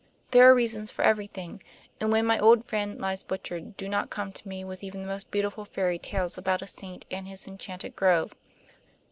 [0.31, 1.61] There are reasons for everything,
[1.99, 5.07] and when my old friend lies butchered do not come to me with even the
[5.07, 8.31] most beautiful fairy tales about a saint and his enchanted grove."